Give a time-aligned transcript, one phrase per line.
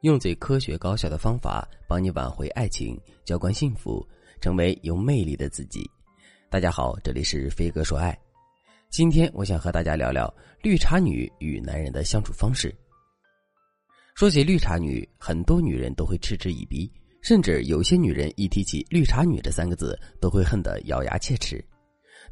[0.00, 4.06] 用最科学高效的方法帮你挽回爱情，浇灌幸福，
[4.40, 5.88] 成为有魅力的自己。
[6.48, 8.18] 大家好，这里是飞哥说爱。
[8.88, 10.32] 今天我想和大家聊聊
[10.62, 12.74] 绿茶女与男人的相处方式。
[14.14, 16.90] 说起绿茶女，很多女人都会嗤之以鼻，
[17.20, 21.62] 甚至有些女人一提起“绿茶女”这三个字，都会恨得咬牙切齿。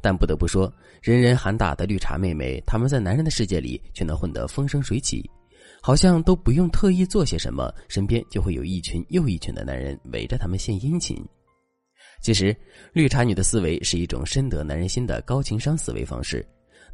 [0.01, 0.73] 但不得不说，
[1.03, 5.29] 人人喊打的绿茶妹妹，她们在男人的世界里却能混得风生水起。
[5.81, 11.23] 好像都不用特意做些什么，身边就会有一群又一群的男人围着他们献殷勤。
[12.21, 12.55] 其实，
[12.93, 16.45] 绿茶女的思维是一种深得男人心的高情商思维方式。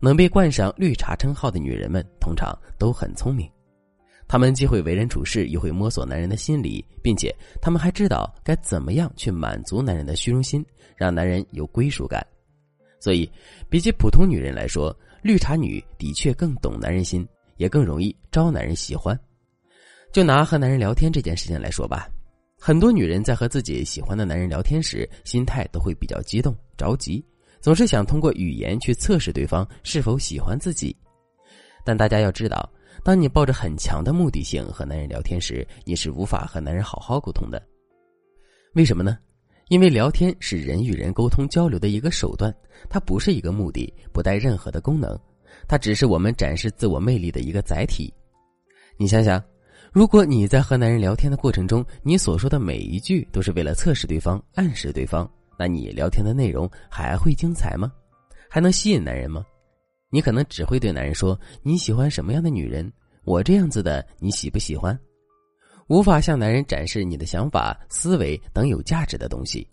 [0.02, 3.50] 能被冠上“绿茶”称号的女人们，通常都很聪明。
[4.28, 10.64] 她们既会为人处事，又会摸索男人的心理，并且她们还知道该怎么样去满足男人的虚荣心，
[10.98, 12.26] 让男人有归属感。
[13.00, 13.28] 所以，
[13.70, 17.26] 比起普通女人来说，绿茶女的确更懂男人心。
[17.58, 19.20] 也更容易招男人喜欢。
[20.12, 22.10] 就拿和男人聊天这件事情来说吧，
[22.60, 27.24] 很多女人在和自己喜欢的男人聊天时，心态都会比较激动、着急，
[27.60, 30.96] 总是想通过语言去测试对方是否喜欢自己。
[31.84, 32.68] 但大家要知道，
[33.04, 37.62] 当你抱着很强的目的性和男人聊天时，你是无法和男人好好沟通的。
[38.74, 39.18] 为什么呢？
[39.70, 42.56] 因为聊天是人与人沟通交流的一个手段，
[42.90, 45.20] 它不是一个目的，不带任何的功能。
[45.68, 48.14] 它只是我们展示自我魅力的一个载体。
[48.98, 49.44] 你想想，
[49.92, 57.92] 如果你在和男人聊天的过程中，你所说的每一句都是为了测试对方、暗示对方，那你聊天的内容还会精彩吗？
[58.50, 59.44] 还能吸引男人吗？
[60.10, 62.90] 你可能只会对男人说：“你喜欢什么样的女人？
[63.26, 64.98] 我这样子的，你喜不喜欢？”
[65.88, 69.68] 无法向男人展示你的想法、思维等有价值的东西。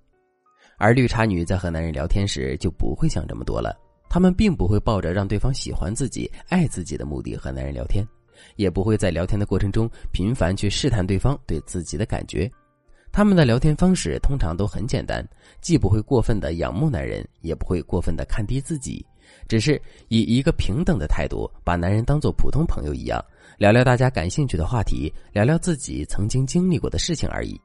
[0.79, 3.79] 而绿茶女在和男人聊天时，就不会想这么多了。
[4.13, 8.07] 他们并不会抱着让对方喜欢自己、爱自己的目的和男人聊天，
[8.57, 12.51] 也不会在聊天的过程中频繁去试探对方对自己的感觉。
[13.11, 15.27] 他们的聊天方式通常都很简单，
[15.63, 19.03] 既不会过分的仰慕男人，也不会过分的看低自己，
[19.49, 23.19] 只是以一个平等的态度，把男人当做普通朋友一样，
[23.57, 27.59] 聊聊大家感兴趣的话题，聊聊自己曾经经历过的事情而已。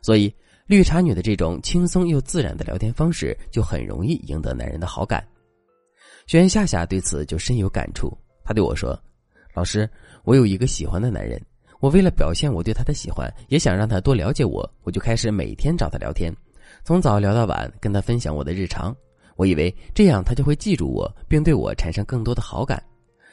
[0.00, 0.34] 所以，
[0.66, 5.22] 绿茶女的这种轻松又自然的聊天方式，就很容易赢得男人的好感。
[6.26, 9.00] 学员夏夏对此就深有感触，他对我说
[9.54, 9.88] ：“老师，
[10.24, 11.40] 我有一个喜欢的男人，
[11.78, 16.34] 我为了表现我对他的喜欢，也想让他多了解我，我就开始每天找他聊天，
[16.82, 18.92] 从早聊到晚，跟他分享我的日常。
[19.36, 22.82] 我以为这样他就会记住我，并对我产生更多的好感。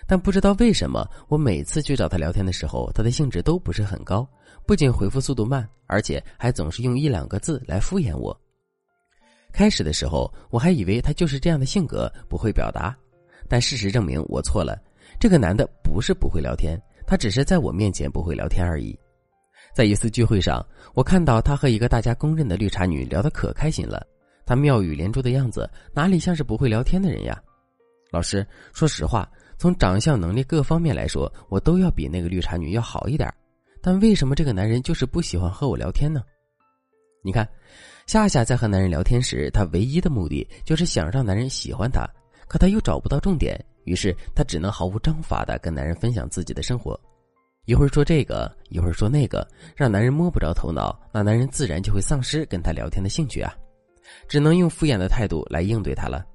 [0.06, 4.28] 但不知道为什么，我每次去找他聊天的时候，他的兴致都不是很高，
[4.68, 8.40] 不仅回复速度慢，而且还总是用一两个字来敷衍我。”
[9.54, 12.94] 开始的时候，我还以为他就是这样的性格，不会表达。
[13.48, 14.78] 但事实证明我错了。
[15.20, 18.98] 这个男的不是不会聊天，他只是在我面前不会聊天而已。
[19.74, 20.66] 在一次聚会上，
[20.96, 24.06] 我看到他和一个大家公认的绿茶女聊得可开心了。
[24.46, 27.40] 他妙语连珠的样子，哪里像是不会聊天的人呀？
[28.12, 33.32] 老师，说实话，从长相、能力各方面来说，我都要比那个绿茶女要好一点。
[33.82, 36.24] 但为什么这个男人就是不喜欢和我聊天呢？
[37.24, 37.48] 你看。
[38.06, 42.06] 夏夏在和男人聊天时，她唯一的目的就是想让男人喜欢她，
[42.50, 47.00] 可她又找不到重点，于是她只能毫无章法的跟男人分享自己的生活，
[47.64, 53.56] 一会儿说这个，一会儿说那个，让男人摸不着头脑，那男人自然就会丧失跟她聊天的兴趣啊，
[54.28, 56.26] 只能用敷衍的态度来应对她了。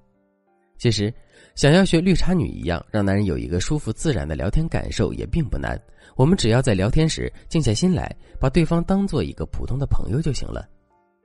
[0.78, 1.12] 其实，
[1.54, 5.78] 想要学绿茶女一样，让男人有一个舒服自然的聊天感受也并不难，
[6.16, 8.10] 我们只要在聊天时静下心来，
[8.40, 10.66] 把对方当做一个普通的朋友就行了。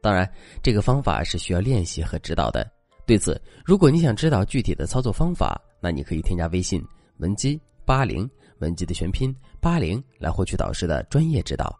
[0.03, 0.29] 当然，
[0.61, 2.69] 这个方法是需要练习和指导的。
[3.05, 6.85] 对此，如果你想知道具体的操作方法，那你可以添加微信
[7.19, 11.73] 文姬八零，文姬的全拼八零，来获取导师的专业指导。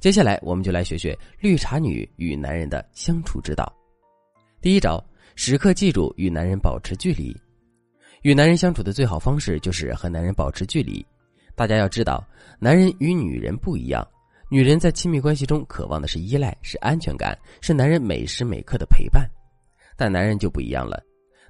[0.00, 3.70] 接下来，我们就来学学绿茶女与男人的相处之道。
[4.62, 5.04] 第一招，
[5.36, 7.38] 时刻记住与男人保持距离。
[8.22, 11.04] 与男人相处的最好方式就是和男人保持距离。
[11.54, 12.26] 大家要知道，
[12.58, 14.02] 男人与女人不一样。
[14.52, 19.26] 女人在亲密关系中渴望的是依赖，是安全感，是男人每时每刻的陪伴。
[19.96, 21.02] 但男人就不一样了，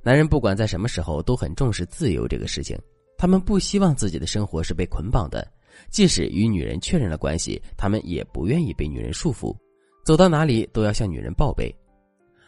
[0.04, 2.78] 男人不管在什么时候都很重视自由这个事情。
[3.18, 5.44] 他们不希望自己的生活是被捆绑的，
[5.90, 9.52] 即使与女人确认了关系，他们也不愿意被女人束缚，
[10.04, 11.74] 走到哪里都要向女人报备。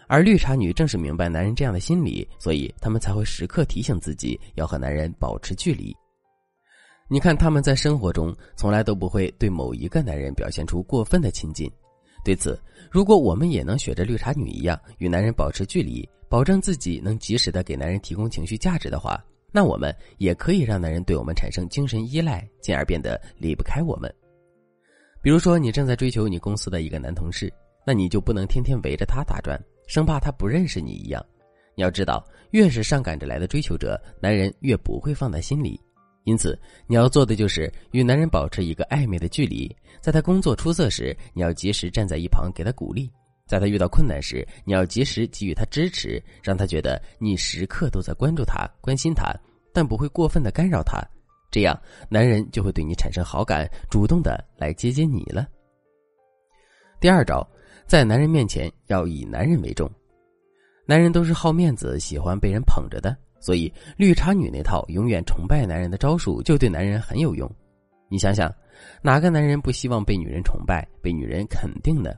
[0.07, 5.93] 而绿茶女正是明白男人这样的心理，所以他们才会时刻提醒自己要和男人保持距离。
[7.15, 11.71] 你看，他们在生活中从来都不会对某一个男人表现出过分的亲近。
[12.25, 24.13] 对此，如果我们也能学着绿茶女一样，与男人保持距离，保证自己能及时的给男人提供情绪价值的话，那我们也可以让男人对我们产生精神依赖，进而变得离不开我们。
[25.23, 27.49] 比如说，你正在追求你公司的一个男同事，
[27.87, 29.57] 那你就不能天天围着他打转，
[29.87, 31.25] 生怕他不认识你一样。
[31.77, 35.81] 你要知道，越是上赶着来的追求者，男人越不会放在心里。
[36.25, 39.75] 因此，你要做的就是与男人保持一个暧昧的距离。
[40.01, 43.09] 在他工作出色时，你要及时站在一旁给他鼓励；
[43.47, 49.35] 在他遇到困难时，你要及时给予他支持，让他觉得你时刻都在关注他、关心他，
[49.73, 50.99] 但不会过分的干扰他。
[51.51, 51.79] 这样，
[52.09, 55.47] 男人就会对你产生好感，主动的来接近你了。
[57.01, 57.47] 第二招，
[57.87, 59.91] 在男人面前要以男人为重。
[60.87, 67.47] 男人都是好面子，喜欢被人捧着的，所以绿茶女那套永远崇拜男人的招数就对男人很有用。
[68.09, 68.51] 你想想，
[69.03, 72.11] 哪个男人不希望被女人崇拜、被女人肯定呢？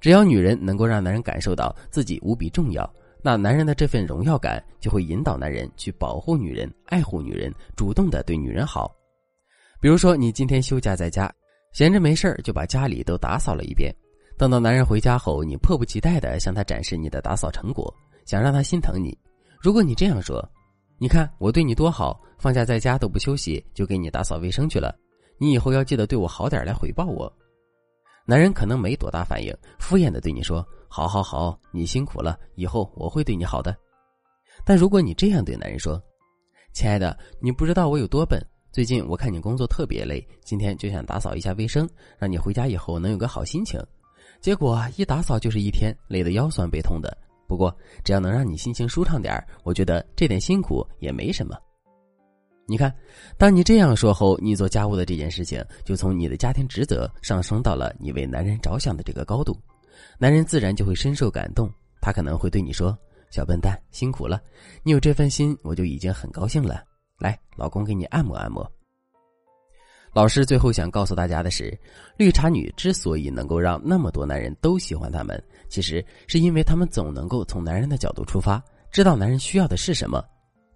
[0.00, 2.90] 只要女人能够让男人感受到自己无比重要，
[3.22, 8.90] 那男人的这份荣耀感就会引导男人去保护女人、爱护女人，主动的对女人好。
[9.82, 11.30] 比如说，你今天休假在家，
[11.72, 13.94] 闲着没事就把家里都打扫了一遍。
[14.38, 17.92] 等到男人回家后，你迫不及待的向他展示你的打扫成果，
[18.24, 19.14] 想让他心疼你。
[19.64, 20.46] 如果你这样说
[21.00, 24.94] ：“你看我对你多好，放假在家都不休息，就给你打扫卫生去了。
[25.38, 27.34] 你以后要记得对我好点来回报我。”
[28.28, 33.74] 男人可能没多大反应，敷衍的对你说：“好好好，你辛苦了，以后我会对你好的。”
[34.66, 35.98] 但如果你这样对男人说
[36.74, 38.38] ：“亲爱的，你不知道我有多笨。
[38.70, 41.88] 最近我看你工作特别累，今天就想打扫一下卫生，
[42.18, 43.80] 让你回家以后能有个好心情。”
[44.42, 47.16] 结果一打扫就是一天，累得腰酸背痛的。
[47.46, 51.56] 不过只要能让你心情舒畅点我觉得这点辛苦也没什么。
[52.66, 52.90] 你看，
[53.36, 59.54] 当你这样说后，你做家务的这件事情就从你的家庭职责上升到了你为男人着想的这个高度，
[60.18, 61.70] 男人自然就会深受感动。
[62.00, 62.96] 他可能会对你说
[63.30, 64.40] ：“小笨蛋，辛苦了，
[64.82, 66.82] 你有这份心，我就已经很高兴了。
[67.18, 68.70] 来，老公给你按摩按摩。”
[70.14, 71.76] 老师最后想告诉大家的是，
[72.16, 78.62] 绿茶女之所以能够让那么多男人都喜欢她们，其实是因为她们总能够从男人的角度出发，
[78.92, 80.24] 知道男人需要的是什么。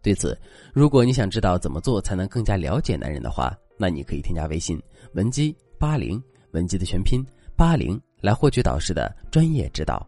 [0.03, 0.37] 对此，
[0.75, 4.81] 如果你想知道怎么做才能更加了解男人的话，那你可以添加微信
[5.13, 6.21] 文姬八零，
[6.51, 7.25] 文姬的全拼
[7.57, 10.05] 八零，来获取导师的专业指导。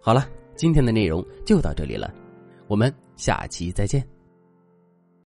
[0.00, 0.26] 好了，
[0.56, 2.10] 今天的内容就到这里了，
[2.66, 4.11] 我们下期再见。